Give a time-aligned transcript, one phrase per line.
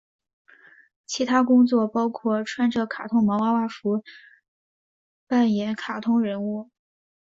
[1.05, 4.03] 其他工作包括穿着卡通毛娃娃服
[5.27, 6.71] 扮演卡通人物。